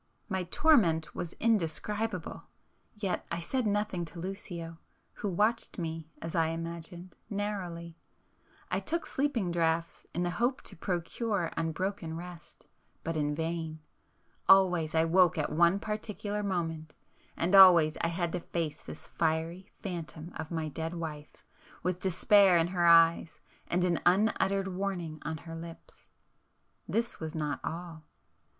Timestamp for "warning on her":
24.67-25.55